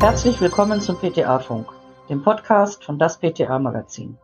[0.00, 1.72] Herzlich willkommen zum PTA-Funk,
[2.08, 4.16] dem Podcast von das PTA-Magazin.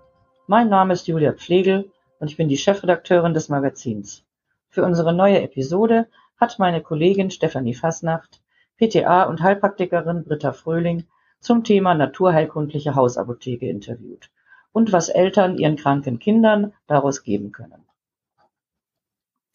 [0.47, 1.91] Mein Name ist Julia Pflegel
[2.21, 4.23] und ich bin die Chefredakteurin des Magazins.
[4.69, 6.07] Für unsere neue Episode
[6.39, 8.41] hat meine Kollegin Stefanie Fasnacht
[8.79, 11.07] PTA und Heilpraktikerin Britta Fröhling
[11.41, 14.31] zum Thema naturheilkundliche Hausapotheke interviewt
[14.71, 17.85] und was Eltern ihren kranken Kindern daraus geben können.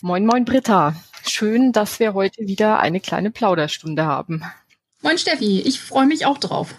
[0.02, 0.96] Moin, moin, Britta.
[1.24, 4.44] Schön, dass wir heute wieder eine kleine Plauderstunde haben.
[5.02, 6.76] Moin Steffi, ich freue mich auch drauf.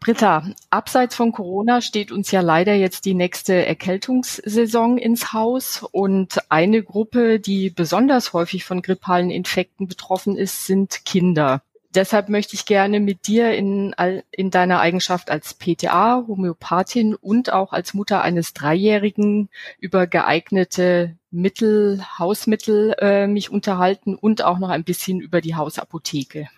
[0.00, 6.38] Britta, abseits von Corona steht uns ja leider jetzt die nächste Erkältungssaison ins Haus und
[6.48, 11.62] eine Gruppe, die besonders häufig von grippalen Infekten betroffen ist, sind Kinder.
[11.94, 13.94] Deshalb möchte ich gerne mit dir in,
[14.30, 22.02] in deiner Eigenschaft als PTA, Homöopathin und auch als Mutter eines Dreijährigen über geeignete Mittel,
[22.18, 26.48] Hausmittel äh, mich unterhalten und auch noch ein bisschen über die Hausapotheke.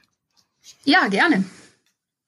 [0.84, 1.44] Ja, gerne.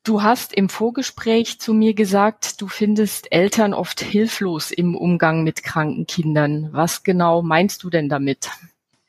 [0.04, 5.62] Du hast im Vorgespräch zu mir gesagt, du findest Eltern oft hilflos im Umgang mit
[5.62, 6.68] kranken Kindern.
[6.72, 8.50] Was genau meinst du denn damit?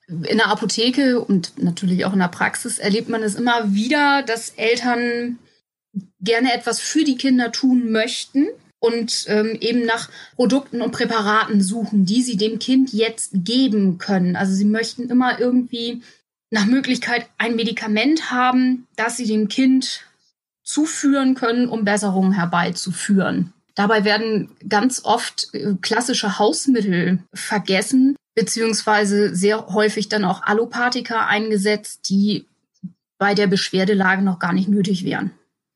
[0.08, 4.52] In der Apotheke und natürlich auch in der Praxis erlebt man es immer wieder, dass
[4.52, 5.38] Eltern
[6.22, 8.48] gerne etwas für die Kinder tun möchten
[8.80, 14.36] und ähm, eben nach Produkten und Präparaten suchen, die sie dem Kind jetzt geben können.
[14.36, 16.04] Also sie möchten immer irgendwie
[16.52, 20.06] nach Möglichkeit ein Medikament haben, das sie dem Kind
[20.64, 23.54] zuführen können, um Besserungen herbeizuführen.
[23.76, 32.10] Dabei werden ganz oft äh, klassische Hausmittel vergessen, beziehungsweise sehr häufig dann auch Allopathika eingesetzt,
[32.10, 32.46] die
[33.18, 35.32] bei der Beschwerdelage noch gar nicht nötig wären.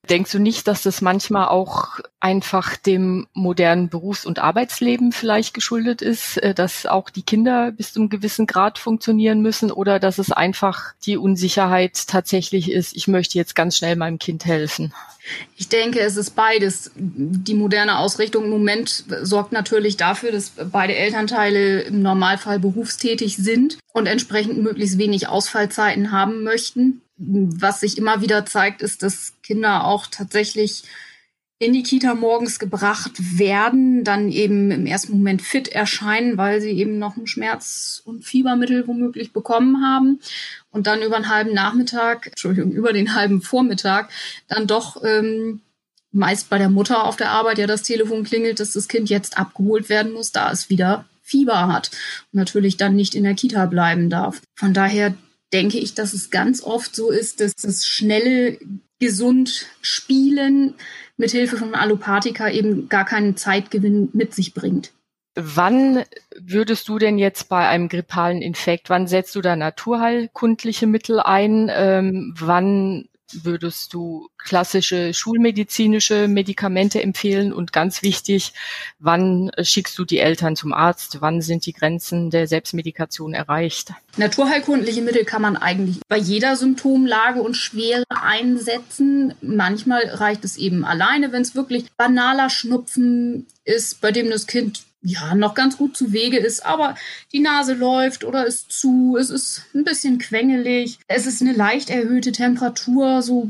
[0.10, 6.02] Denkst du nicht, dass das manchmal auch einfach dem modernen Berufs- und Arbeitsleben vielleicht geschuldet
[6.02, 10.18] ist, äh, dass auch die Kinder bis zu einem gewissen Grad funktionieren müssen oder dass
[10.18, 14.94] es einfach die Unsicherheit tatsächlich ist, ich möchte jetzt ganz schnell meinem Kind helfen?
[15.58, 16.92] Ich denke, es ist beides.
[16.96, 23.78] Die moderne Ausrichtung im Moment sorgt natürlich dafür, dass beide Elternteile im Normalfall berufstätig sind
[23.94, 29.86] und entsprechend möglichst wenig Ausfallzeiten haben möchten was sich immer wieder zeigt, ist, dass Kinder
[29.86, 30.84] auch tatsächlich
[31.62, 36.72] in die Kita morgens gebracht werden, dann eben im ersten Moment fit erscheinen, weil sie
[36.72, 40.22] eben noch ein Schmerz- und Fiebermittel womöglich bekommen haben
[40.72, 44.10] und dann über einen halben Nachmittag, Entschuldigung, über den halben Vormittag
[44.48, 45.60] dann doch ähm,
[46.14, 49.38] meist bei der Mutter auf der Arbeit ja das Telefon klingelt, dass das Kind jetzt
[49.38, 51.92] abgeholt werden muss, da es wieder Fieber hat
[52.32, 54.42] und natürlich dann nicht in der Kita bleiben darf.
[54.56, 55.14] Von daher
[55.54, 58.58] denke ich, dass es ganz oft so ist, dass das schnelle,
[59.00, 60.74] gesund Spielen
[61.18, 64.92] mit Hilfe von Allopathika eben gar keinen Zeitgewinn mit sich bringt.
[65.36, 66.04] Wann
[66.36, 71.72] würdest du denn jetzt bei einem grippalen Infekt, wann setzt du da naturheilkundliche Mittel ein?
[71.74, 73.08] Ähm, wann
[73.44, 77.54] würdest du klassische schulmedizinische Medikamente empfehlen?
[77.54, 78.54] Und ganz wichtig,
[79.00, 81.18] wann schickst du die Eltern zum Arzt?
[81.22, 83.94] Wann sind die Grenzen der Selbstmedikation erreicht?
[84.18, 89.34] Naturheilkundliche Mittel kann man eigentlich bei jeder Symptomlage und Schwere einsetzen.
[89.42, 94.82] Manchmal reicht es eben alleine, wenn es wirklich banaler Schnupfen ist, bei dem das Kind
[95.02, 96.96] ja, noch ganz gut zu Wege ist, aber
[97.32, 101.90] die Nase läuft oder ist zu, es ist ein bisschen quengelig, es ist eine leicht
[101.90, 103.50] erhöhte Temperatur, so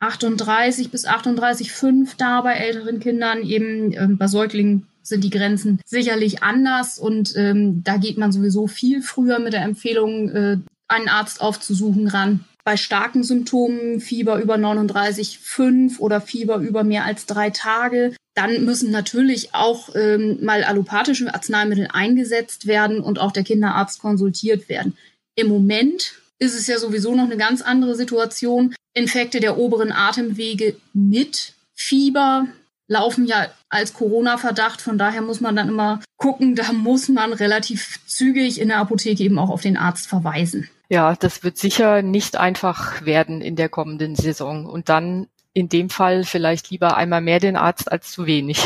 [0.00, 6.42] 38 bis 38,5 da bei älteren Kindern, eben ähm, bei Säuglingen sind die Grenzen sicherlich
[6.42, 10.58] anders und ähm, da geht man sowieso viel früher mit der Empfehlung, äh,
[10.88, 12.44] einen Arzt aufzusuchen ran.
[12.64, 18.90] Bei starken Symptomen, Fieber über 39,5 oder Fieber über mehr als drei Tage, dann müssen
[18.90, 24.96] natürlich auch ähm, mal allopathische Arzneimittel eingesetzt werden und auch der Kinderarzt konsultiert werden.
[25.34, 28.74] Im Moment ist es ja sowieso noch eine ganz andere Situation.
[28.94, 32.46] Infekte der oberen Atemwege mit Fieber
[32.88, 34.80] laufen ja als Corona-Verdacht.
[34.80, 39.22] Von daher muss man dann immer gucken, da muss man relativ zügig in der Apotheke
[39.22, 40.68] eben auch auf den Arzt verweisen.
[40.88, 44.66] Ja, das wird sicher nicht einfach werden in der kommenden Saison.
[44.66, 48.62] Und dann in dem Fall vielleicht lieber einmal mehr den Arzt als zu wenig.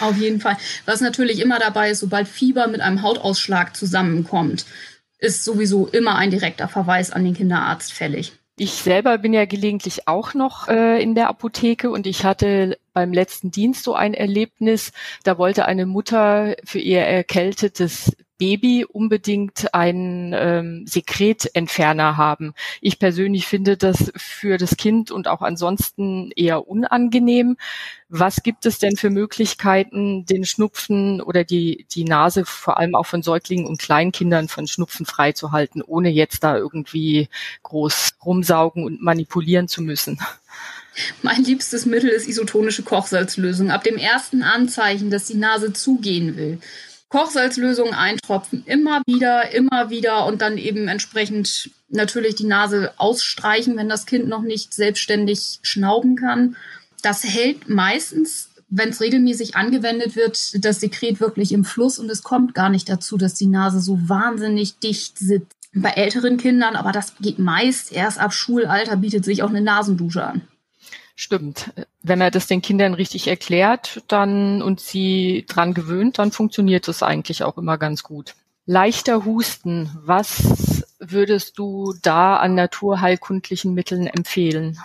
[0.00, 0.56] Auf jeden Fall.
[0.84, 4.66] Was natürlich immer dabei ist, sobald Fieber mit einem Hautausschlag zusammenkommt,
[5.18, 8.32] ist sowieso immer ein direkter Verweis an den Kinderarzt fällig.
[8.56, 13.12] Ich selber bin ja gelegentlich auch noch äh, in der Apotheke und ich hatte beim
[13.12, 14.92] letzten Dienst so ein Erlebnis.
[15.24, 22.54] Da wollte eine Mutter für ihr erkältetes Baby unbedingt einen ähm, Sekretentferner haben.
[22.80, 27.56] Ich persönlich finde das für das Kind und auch ansonsten eher unangenehm.
[28.08, 33.06] Was gibt es denn für Möglichkeiten, den Schnupfen oder die, die Nase vor allem auch
[33.06, 37.28] von Säuglingen und Kleinkindern von Schnupfen freizuhalten, ohne jetzt da irgendwie
[37.62, 40.20] groß rumsaugen und manipulieren zu müssen?
[41.22, 43.70] Mein liebstes Mittel ist isotonische Kochsalzlösung.
[43.70, 46.60] Ab dem ersten Anzeichen, dass die Nase zugehen will.
[47.14, 53.88] Kochsalzlösung eintropfen, immer wieder, immer wieder und dann eben entsprechend natürlich die Nase ausstreichen, wenn
[53.88, 56.56] das Kind noch nicht selbstständig schnauben kann.
[57.02, 62.24] Das hält meistens, wenn es regelmäßig angewendet wird, das Sekret wirklich im Fluss und es
[62.24, 65.52] kommt gar nicht dazu, dass die Nase so wahnsinnig dicht sitzt.
[65.72, 70.24] Bei älteren Kindern, aber das geht meist erst ab Schulalter, bietet sich auch eine Nasendusche
[70.24, 70.42] an.
[71.16, 71.72] Stimmt.
[72.02, 77.02] Wenn man das den Kindern richtig erklärt, dann und sie dran gewöhnt, dann funktioniert es
[77.02, 78.34] eigentlich auch immer ganz gut.
[78.66, 79.90] Leichter Husten.
[80.02, 84.78] Was würdest du da an naturheilkundlichen Mitteln empfehlen?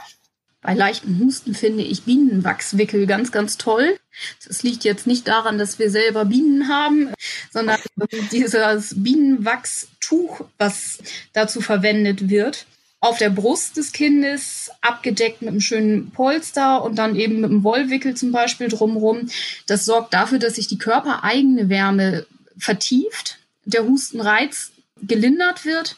[0.61, 3.97] Bei leichtem Husten finde ich Bienenwachswickel ganz, ganz toll.
[4.45, 7.13] Das liegt jetzt nicht daran, dass wir selber Bienen haben,
[7.49, 7.79] sondern
[8.31, 10.99] dieses Bienenwachstuch, was
[11.31, 12.65] dazu verwendet wird,
[13.01, 17.63] auf der Brust des Kindes, abgedeckt mit einem schönen Polster und dann eben mit einem
[17.63, 19.29] Wollwickel zum Beispiel drumherum.
[19.67, 22.25] Das sorgt dafür, dass sich die körpereigene Wärme
[22.57, 25.97] vertieft, der Hustenreiz gelindert wird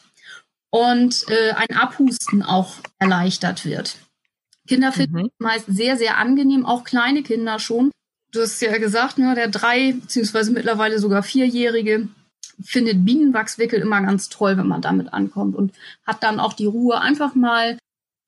[0.70, 3.96] und äh, ein Abhusten auch erleichtert wird.
[4.68, 5.30] Kinder finden mhm.
[5.38, 7.90] meist sehr, sehr angenehm, auch kleine Kinder schon.
[8.30, 12.08] Du hast ja gesagt, ne, der drei, beziehungsweise mittlerweile sogar vierjährige
[12.62, 15.72] findet Bienenwachswickel immer ganz toll, wenn man damit ankommt und
[16.06, 17.78] hat dann auch die Ruhe, einfach mal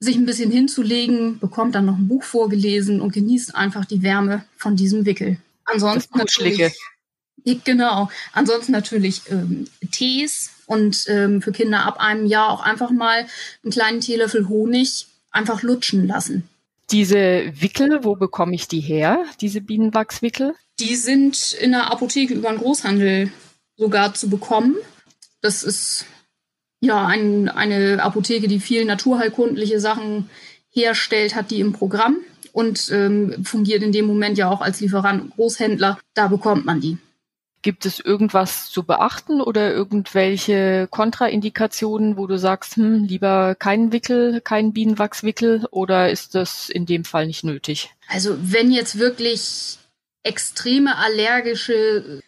[0.01, 4.45] sich ein bisschen hinzulegen, bekommt dann noch ein Buch vorgelesen und genießt einfach die Wärme
[4.57, 5.39] von diesem Wickel.
[5.65, 6.75] Ansonsten natürlich,
[7.65, 8.11] genau.
[8.33, 13.27] Ansonsten natürlich ähm, Tees und ähm, für Kinder ab einem Jahr auch einfach mal
[13.63, 16.49] einen kleinen Teelöffel Honig einfach lutschen lassen.
[16.91, 20.55] Diese Wickel, wo bekomme ich die her, diese Bienenwachswickel?
[20.81, 23.33] Die sind in der Apotheke über den Großhandel
[23.77, 24.77] sogar zu bekommen.
[25.41, 26.07] Das ist
[26.81, 30.31] ja ein, eine Apotheke, die viel naturheilkundliche Sachen
[30.71, 32.19] herstellt, hat die im Programm
[32.53, 35.99] und ähm, fungiert in dem Moment ja auch als Lieferant und Großhändler.
[36.15, 36.99] Da bekommt man die.
[37.63, 44.43] Gibt es irgendwas zu beachten oder irgendwelche Kontraindikationen, wo du sagst, hm, lieber keinen Wickel,
[44.43, 47.91] keinen Bienenwachswickel oder ist das in dem Fall nicht nötig?
[48.09, 49.79] Also wenn jetzt wirklich
[50.23, 52.23] extreme allergische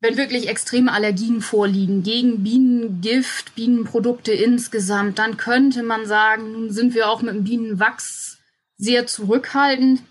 [0.00, 6.94] wenn wirklich extreme Allergien vorliegen gegen Bienengift, Bienenprodukte insgesamt, dann könnte man sagen, nun sind
[6.94, 8.38] wir auch mit dem Bienenwachs
[8.78, 10.02] sehr zurückhaltend.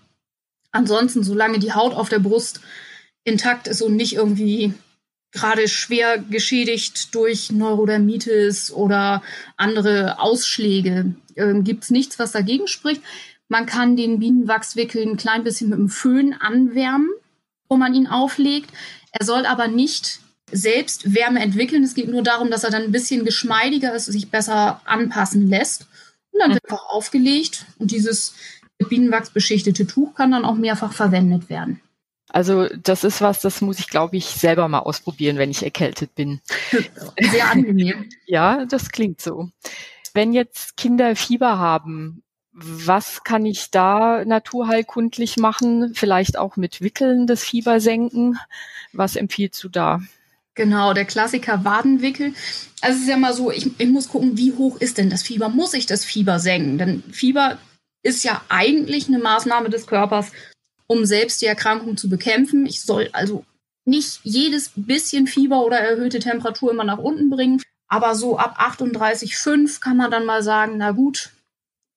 [0.72, 2.62] Ansonsten, solange die Haut auf der Brust
[3.24, 4.74] intakt ist und nicht irgendwie
[5.32, 9.24] gerade schwer geschädigt durch Neurodermitis oder
[9.58, 13.02] andere Ausschläge, äh, gibt es nichts, was dagegen spricht.
[13.48, 17.10] Man kann den Bienenwachswickel ein klein bisschen mit dem Föhn anwärmen,
[17.68, 18.70] wo man ihn auflegt.
[19.12, 20.20] Er soll aber nicht
[20.52, 21.84] selbst Wärme entwickeln.
[21.84, 25.88] Es geht nur darum, dass er dann ein bisschen geschmeidiger ist, sich besser anpassen lässt.
[26.32, 28.36] Und dann wird einfach aufgelegt und dieses
[28.78, 31.82] Bienenwachs beschichtete Tuch kann dann auch mehrfach verwendet werden.
[32.30, 36.14] Also das ist was, das muss ich, glaube ich, selber mal ausprobieren, wenn ich erkältet
[36.16, 36.42] bin.
[37.20, 38.10] Sehr angenehm.
[38.28, 39.50] ja, das klingt so.
[40.14, 42.24] Wenn jetzt Kinder Fieber haben,
[42.62, 45.94] was kann ich da naturheilkundlich machen?
[45.96, 48.38] Vielleicht auch mit Wickeln des Fieber senken.
[48.94, 50.02] Was empfiehlst du da?
[50.56, 52.34] Genau, der Klassiker Wadenwickel.
[52.82, 55.24] Also es ist ja mal so, ich, ich muss gucken, wie hoch ist denn das
[55.24, 55.50] Fieber?
[55.50, 56.78] Muss ich das Fieber senken?
[56.78, 57.58] Denn Fieber
[58.04, 60.32] ist ja eigentlich eine Maßnahme des Körpers,
[60.88, 62.66] um selbst die Erkrankung zu bekämpfen.
[62.66, 63.46] Ich soll also
[63.86, 67.62] nicht jedes bisschen Fieber oder erhöhte Temperatur immer nach unten bringen.
[67.88, 71.32] Aber so ab 38,5 kann man dann mal sagen, na gut,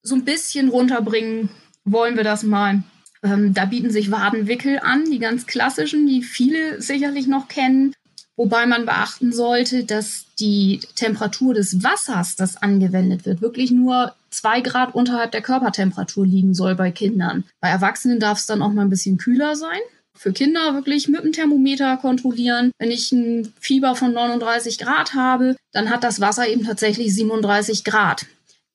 [0.02, 1.50] so ein bisschen runterbringen
[1.84, 2.82] wollen wir das mal.
[3.22, 7.94] Ähm, da bieten sich Wadenwickel an, die ganz klassischen, die viele sicherlich noch kennen.
[8.36, 14.60] Wobei man beachten sollte, dass die Temperatur des Wassers, das angewendet wird, wirklich nur zwei
[14.62, 17.44] Grad unterhalb der Körpertemperatur liegen soll bei Kindern.
[17.60, 19.78] Bei Erwachsenen darf es dann auch mal ein bisschen kühler sein.
[20.14, 22.72] Für Kinder wirklich mit dem Thermometer kontrollieren.
[22.78, 27.84] Wenn ich ein Fieber von 39 Grad habe, dann hat das Wasser eben tatsächlich 37
[27.84, 28.26] Grad.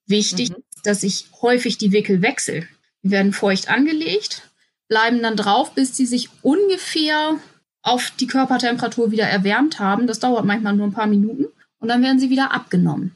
[0.07, 0.63] Wichtig, mhm.
[0.87, 2.65] Dass ich häufig die Wickel wechsle.
[3.03, 4.43] Die werden feucht angelegt,
[4.87, 7.35] bleiben dann drauf, bis sie sich ungefähr
[7.81, 10.07] auf die Körpertemperatur wieder erwärmt haben.
[10.07, 11.45] Das dauert manchmal nur ein paar Minuten.
[11.79, 13.15] Und dann werden sie wieder abgenommen.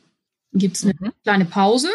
[0.51, 1.11] Dann gibt es eine mhm.
[1.23, 1.89] kleine Pause,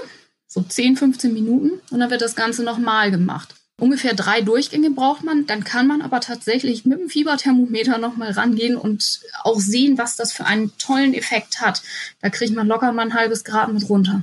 [0.46, 1.72] so 10, 15 Minuten.
[1.90, 3.54] Und dann wird das Ganze nochmal gemacht.
[3.78, 5.46] Ungefähr drei Durchgänge braucht man.
[5.46, 10.32] Dann kann man aber tatsächlich mit dem Fieberthermometer nochmal rangehen und auch sehen, was das
[10.32, 11.82] für einen tollen Effekt hat.
[12.22, 14.22] Da kriegt man locker mal ein halbes Grad mit runter.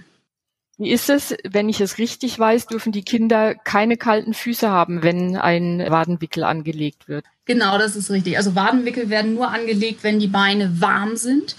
[0.77, 5.03] Wie ist es, wenn ich es richtig weiß, dürfen die Kinder keine kalten Füße haben,
[5.03, 7.25] wenn ein Wadenwickel angelegt wird?
[7.45, 8.37] Genau, das ist richtig.
[8.37, 11.55] Also Wadenwickel werden nur angelegt, wenn die Beine warm sind.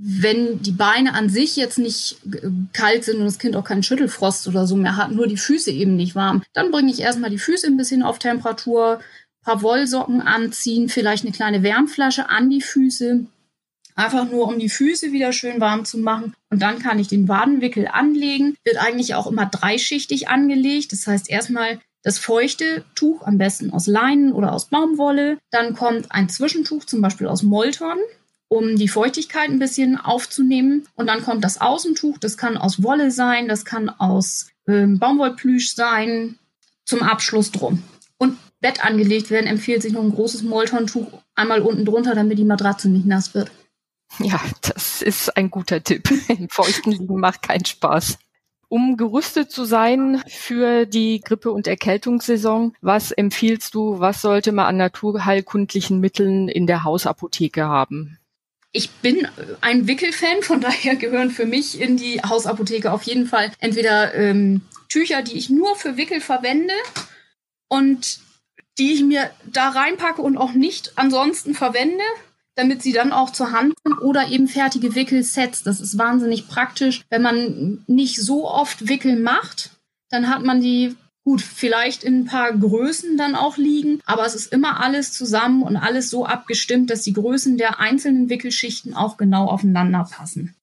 [0.00, 2.18] wenn die Beine an sich jetzt nicht
[2.72, 5.72] kalt sind und das Kind auch keinen Schüttelfrost oder so mehr hat, nur die Füße
[5.72, 9.00] eben nicht warm, dann bringe ich erstmal die Füße ein bisschen auf Temperatur,
[9.42, 13.26] paar Wollsocken anziehen, vielleicht eine kleine Wärmflasche an die Füße,
[13.98, 16.34] einfach nur um die Füße wieder schön warm zu machen.
[16.50, 18.54] Und dann kann ich den Wadenwickel anlegen.
[18.64, 20.92] Wird eigentlich auch immer dreischichtig angelegt.
[20.92, 25.38] Das heißt erstmal das feuchte Tuch, am besten aus Leinen oder aus Baumwolle.
[25.50, 27.98] Dann kommt ein Zwischentuch, zum Beispiel aus Molton,
[28.48, 30.86] um die Feuchtigkeit ein bisschen aufzunehmen.
[30.94, 35.74] Und dann kommt das Außentuch, das kann aus Wolle sein, das kann aus ähm, Baumwollplüsch
[35.74, 36.38] sein,
[36.84, 37.82] zum Abschluss drum.
[38.16, 42.44] Und Bett angelegt werden, empfiehlt sich noch ein großes Moltontuch einmal unten drunter, damit die
[42.44, 43.50] Matratze nicht nass wird.
[44.18, 46.10] Ja, das ist ein guter Tipp.
[46.28, 48.18] Im feuchten Liegen macht keinen Spaß.
[48.70, 54.66] Um gerüstet zu sein für die Grippe- und Erkältungssaison, was empfiehlst du, was sollte man
[54.66, 58.18] an naturheilkundlichen Mitteln in der Hausapotheke haben?
[58.72, 59.26] Ich bin
[59.62, 64.60] ein Wickelfan, von daher gehören für mich in die Hausapotheke auf jeden Fall entweder ähm,
[64.90, 66.74] Tücher, die ich nur für Wickel verwende
[67.68, 68.20] und
[68.78, 72.04] die ich mir da reinpacke und auch nicht ansonsten verwende,
[72.58, 75.62] damit sie dann auch zur Hand sind oder eben fertige Wickelsets.
[75.62, 77.02] Das ist wahnsinnig praktisch.
[77.08, 79.70] Wenn man nicht so oft Wickel macht,
[80.10, 84.34] dann hat man die gut, vielleicht in ein paar Größen dann auch liegen, aber es
[84.34, 89.18] ist immer alles zusammen und alles so abgestimmt, dass die Größen der einzelnen Wickelschichten auch
[89.18, 90.54] genau aufeinander passen.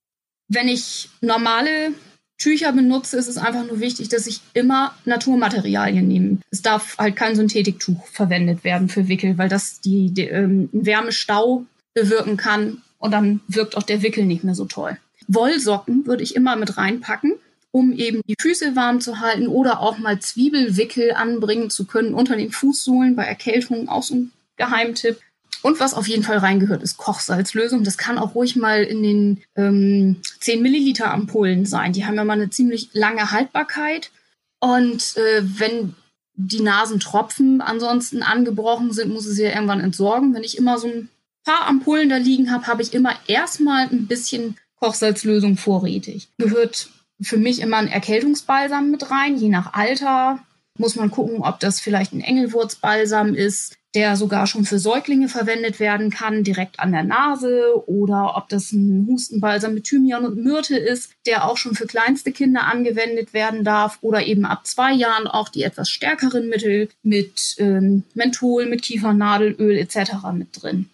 [0.50, 1.94] Wenn ich normale
[2.38, 6.40] Tücher benutze, ist es einfach nur wichtig, dass ich immer Naturmaterialien nehme.
[6.50, 11.66] Es darf halt kein Synthetiktuch verwendet werden für Wickel, weil das die, die ähm, Wärmestau
[11.96, 14.98] bewirken kann und dann wirkt auch der Wickel nicht mehr so toll.
[15.28, 17.34] Wollsocken würde ich immer mit reinpacken,
[17.72, 22.36] um eben die Füße warm zu halten oder auch mal Zwiebelwickel anbringen zu können unter
[22.36, 25.20] den Fußsohlen bei Erkältungen, auch so ein Geheimtipp.
[25.62, 27.84] Und was auf jeden Fall reingehört, ist Kochsalzlösung.
[27.84, 31.92] Das kann auch ruhig mal in den ähm, 10 Milliliter Ampullen sein.
[31.92, 34.12] Die haben ja mal eine ziemlich lange Haltbarkeit.
[34.60, 35.96] Und äh, wenn
[36.36, 40.36] die Nasentropfen ansonsten angebrochen sind, muss es ja irgendwann entsorgen.
[40.36, 41.10] Wenn ich immer so ein
[41.46, 46.28] paar Ampullen da liegen habe, habe ich immer erstmal ein bisschen Kochsalzlösung vorrätig.
[46.38, 46.90] Gehört
[47.22, 50.40] für mich immer ein Erkältungsbalsam mit rein, je nach Alter.
[50.78, 55.80] Muss man gucken, ob das vielleicht ein Engelwurzbalsam ist, der sogar schon für Säuglinge verwendet
[55.80, 60.75] werden kann, direkt an der Nase, oder ob das ein Hustenbalsam mit Thymian und Myrte
[60.75, 65.28] ist, der auch schon für kleinste Kinder angewendet werden darf, oder eben ab zwei Jahren
[65.28, 70.12] auch die etwas stärkeren Mittel mit ähm, Menthol, mit Kiefernadelöl etc.
[70.34, 70.90] mit drin.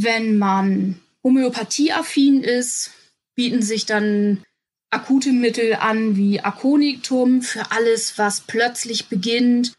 [0.00, 2.92] Wenn man homöopathieaffin ist,
[3.34, 4.44] bieten sich dann
[4.90, 9.74] akute Mittel an wie Aconitum für alles, was plötzlich beginnt,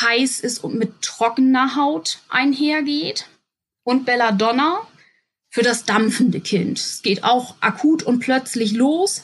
[0.00, 3.28] heiß ist und mit trockener Haut einhergeht.
[3.84, 4.80] Und Belladonna
[5.48, 6.80] für das dampfende Kind.
[6.80, 9.22] Es geht auch akut und plötzlich los,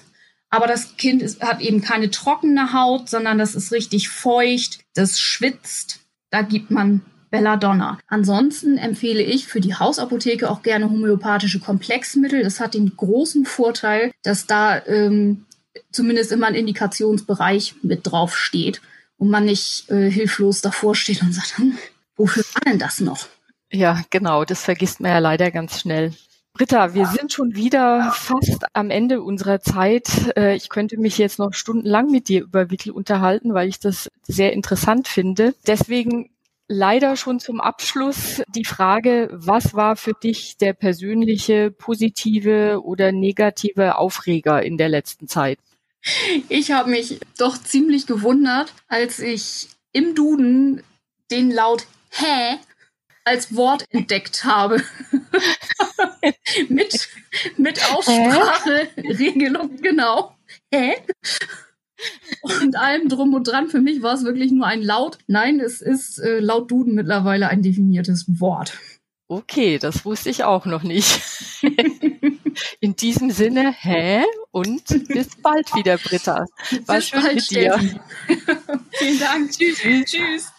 [0.50, 5.18] aber das Kind ist, hat eben keine trockene Haut, sondern das ist richtig feucht, das
[5.18, 5.98] schwitzt.
[6.30, 7.98] Da gibt man Belladonna.
[8.06, 12.42] Ansonsten empfehle ich für die Hausapotheke auch gerne homöopathische Komplexmittel.
[12.42, 15.44] Das hat den großen Vorteil, dass da ähm,
[15.92, 18.80] zumindest immer ein Indikationsbereich mit drauf steht
[19.16, 21.76] und man nicht äh, hilflos davor steht und sagt, hm,
[22.16, 23.26] wofür war denn das noch?
[23.70, 26.12] Ja, genau, das vergisst man ja leider ganz schnell.
[26.54, 30.08] Britta, wir sind schon wieder fast am Ende unserer Zeit.
[30.36, 34.08] Äh, ich könnte mich jetzt noch stundenlang mit dir über Wickel unterhalten, weil ich das
[34.26, 35.54] sehr interessant finde.
[35.68, 36.30] Deswegen
[36.68, 43.96] leider schon zum Abschluss die Frage, was war für dich der persönliche positive oder negative
[43.96, 45.58] Aufreger in der letzten Zeit?
[46.48, 50.82] Ich habe mich doch ziemlich gewundert, als ich im Duden
[51.30, 52.58] den Laut Hä
[53.24, 54.82] als Wort entdeckt habe.
[56.68, 57.08] mit,
[57.56, 60.34] mit Ausspracheregelung, genau.
[60.72, 60.94] Hä?
[62.42, 63.68] Und allem drum und dran.
[63.68, 65.18] Für mich war es wirklich nur ein Laut.
[65.26, 68.78] Nein, es ist äh, laut Duden mittlerweile ein definiertes Wort.
[69.30, 71.20] Okay, das wusste ich auch noch nicht.
[72.80, 74.24] In diesem Sinne, hä?
[74.50, 76.46] Und bis bald wieder, Britta.
[76.86, 77.78] War bis schön bald, mit dir.
[78.92, 79.50] Vielen Dank.
[79.50, 79.78] Tschüss.
[80.06, 80.52] Tschüss.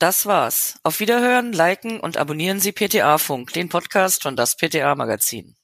[0.00, 0.78] Das war's.
[0.82, 5.54] Auf Wiederhören, liken und abonnieren Sie PTA Funk, den Podcast von das PTA Magazin.